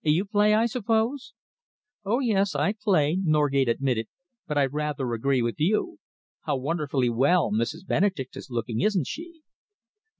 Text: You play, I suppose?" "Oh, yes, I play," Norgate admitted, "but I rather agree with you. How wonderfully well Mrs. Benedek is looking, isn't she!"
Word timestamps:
You 0.03 0.25
play, 0.25 0.55
I 0.55 0.65
suppose?" 0.65 1.35
"Oh, 2.03 2.21
yes, 2.21 2.55
I 2.55 2.73
play," 2.73 3.19
Norgate 3.23 3.69
admitted, 3.69 4.07
"but 4.47 4.57
I 4.57 4.65
rather 4.65 5.13
agree 5.13 5.43
with 5.43 5.59
you. 5.59 5.99
How 6.43 6.57
wonderfully 6.57 7.11
well 7.11 7.51
Mrs. 7.51 7.85
Benedek 7.85 8.35
is 8.35 8.49
looking, 8.49 8.81
isn't 8.81 9.05
she!" 9.05 9.43